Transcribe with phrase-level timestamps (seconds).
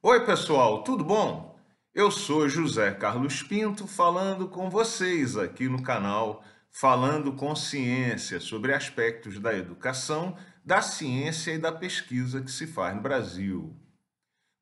[0.00, 1.58] Oi, pessoal, tudo bom?
[1.92, 8.72] Eu sou José Carlos Pinto falando com vocês aqui no canal Falando com Ciência sobre
[8.72, 13.74] aspectos da educação, da ciência e da pesquisa que se faz no Brasil.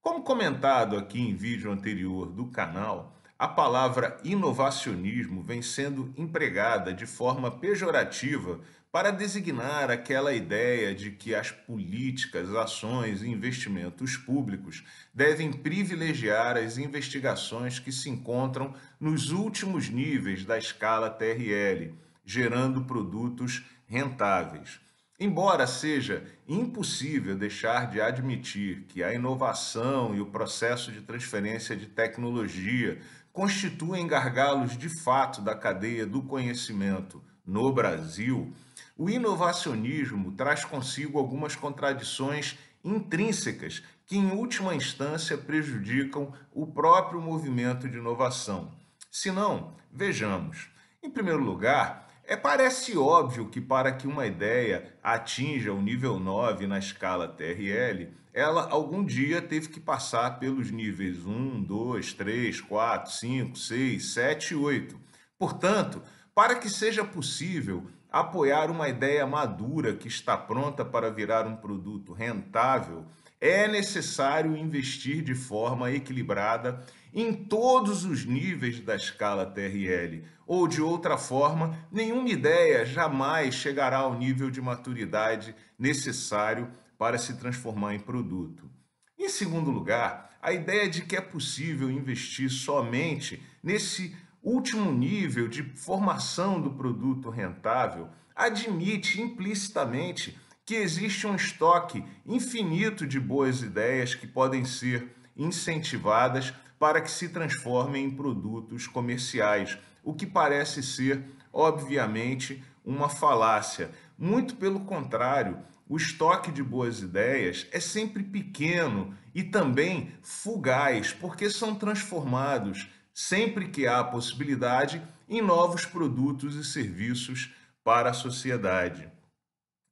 [0.01, 7.05] Como comentado aqui em vídeo anterior do canal, a palavra inovacionismo vem sendo empregada de
[7.05, 8.61] forma pejorativa
[8.91, 14.83] para designar aquela ideia de que as políticas, ações e investimentos públicos
[15.13, 21.93] devem privilegiar as investigações que se encontram nos últimos níveis da escala TRL,
[22.25, 24.81] gerando produtos rentáveis.
[25.19, 31.87] Embora seja impossível deixar de admitir que a inovação e o processo de transferência de
[31.87, 33.01] tecnologia
[33.33, 38.53] constituem gargalos de fato da cadeia do conhecimento no Brasil,
[38.95, 47.89] o inovacionismo traz consigo algumas contradições intrínsecas que, em última instância, prejudicam o próprio movimento
[47.89, 48.71] de inovação.
[49.11, 50.69] Se não, vejamos.
[51.03, 56.67] Em primeiro lugar, é, parece óbvio que para que uma ideia atinja o nível 9
[56.67, 63.13] na escala TRL, ela algum dia teve que passar pelos níveis 1, 2, 3, 4,
[63.13, 65.01] 5, 6, 7 e 8.
[65.39, 66.03] Portanto,
[66.35, 72.13] para que seja possível apoiar uma ideia madura que está pronta para virar um produto
[72.13, 73.05] rentável,
[73.41, 80.83] é necessário investir de forma equilibrada em todos os níveis da escala TRL, ou de
[80.83, 87.99] outra forma, nenhuma ideia jamais chegará ao nível de maturidade necessário para se transformar em
[87.99, 88.71] produto.
[89.19, 95.63] Em segundo lugar, a ideia de que é possível investir somente nesse último nível de
[95.63, 104.27] formação do produto rentável admite implicitamente que existe um estoque infinito de boas ideias que
[104.27, 111.23] podem ser incentivadas para que se transformem em produtos comerciais, o que parece ser,
[111.53, 113.93] obviamente, uma falácia.
[114.19, 115.57] Muito pelo contrário,
[115.89, 123.69] o estoque de boas ideias é sempre pequeno e também fugaz, porque são transformados sempre
[123.69, 129.16] que há possibilidade em novos produtos e serviços para a sociedade.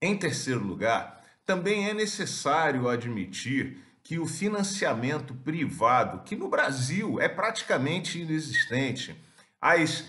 [0.04, 7.26] Em terceiro lugar, também é necessário admitir que o financiamento privado, que no Brasil é
[7.26, 9.16] praticamente inexistente,
[9.58, 10.04] as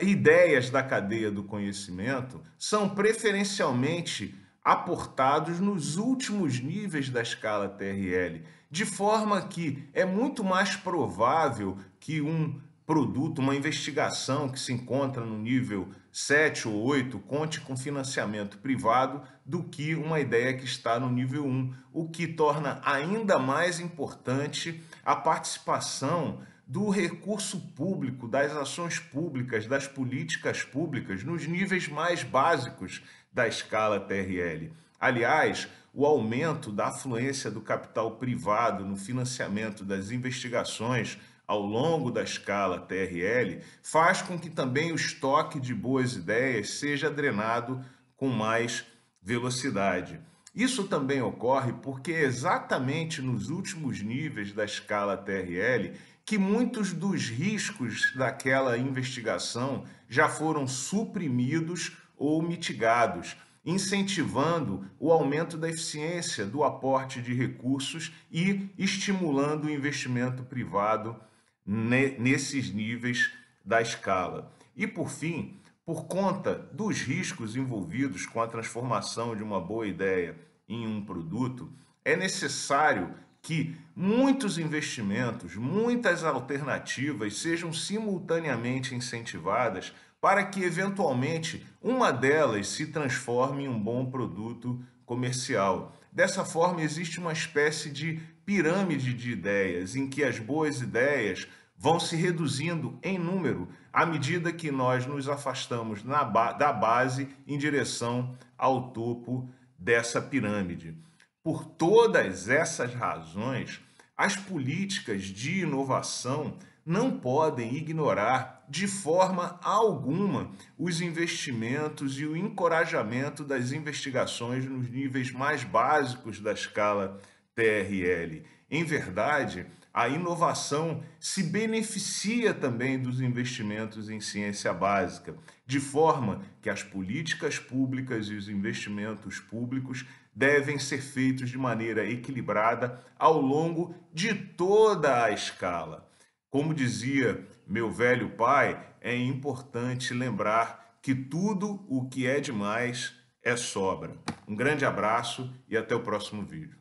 [0.00, 8.86] ideias da cadeia do conhecimento são preferencialmente aportados nos últimos níveis da escala TRL, de
[8.86, 12.58] forma que é muito mais provável que um
[12.90, 19.22] produto, uma investigação que se encontra no nível 7 ou 8 conte com financiamento privado
[19.46, 24.82] do que uma ideia que está no nível 1, o que torna ainda mais importante
[25.04, 33.04] a participação do recurso público, das ações públicas, das políticas públicas nos níveis mais básicos
[33.32, 34.72] da escala TRL.
[34.98, 41.18] Aliás, o aumento da afluência do capital privado no financiamento das investigações
[41.50, 47.10] ao longo da escala TRL faz com que também o estoque de boas ideias seja
[47.10, 47.84] drenado
[48.16, 48.84] com mais
[49.20, 50.20] velocidade.
[50.54, 57.28] Isso também ocorre porque é exatamente nos últimos níveis da escala TRL que muitos dos
[57.28, 63.36] riscos daquela investigação já foram suprimidos ou mitigados,
[63.66, 71.16] incentivando o aumento da eficiência do aporte de recursos e estimulando o investimento privado
[71.66, 73.32] nesses níveis
[73.64, 74.52] da escala.
[74.76, 80.36] E por fim, por conta dos riscos envolvidos com a transformação de uma boa ideia
[80.68, 81.72] em um produto,
[82.04, 92.68] é necessário que muitos investimentos, muitas alternativas sejam simultaneamente incentivadas para que, eventualmente, uma delas
[92.68, 95.96] se transforme em um bom produto comercial.
[96.12, 98.20] Dessa forma, existe uma espécie de
[98.50, 101.46] pirâmide de ideias em que as boas ideias
[101.78, 107.56] vão se reduzindo em número à medida que nós nos afastamos ba da base em
[107.56, 109.48] direção ao topo
[109.78, 110.98] dessa pirâmide.
[111.44, 113.80] Por todas essas razões,
[114.16, 123.44] as políticas de inovação não podem ignorar de forma alguma os investimentos e o encorajamento
[123.44, 127.20] das investigações nos níveis mais básicos da escala
[127.54, 128.44] TRL.
[128.70, 135.34] Em verdade, a inovação se beneficia também dos investimentos em ciência básica,
[135.66, 142.08] de forma que as políticas públicas e os investimentos públicos devem ser feitos de maneira
[142.08, 146.08] equilibrada ao longo de toda a escala.
[146.48, 153.56] Como dizia meu velho pai, é importante lembrar que tudo o que é demais é
[153.56, 154.16] sobra.
[154.46, 156.79] Um grande abraço e até o próximo vídeo.